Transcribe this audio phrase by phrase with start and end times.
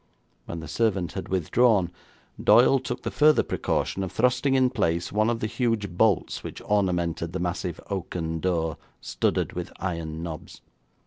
[0.47, 1.91] When the servant had withdrawn,
[2.43, 6.59] Doyle took the further precaution of thrusting in place one of the huge bolts which
[6.65, 10.61] ornamented the massive oaken door studded with iron knobs.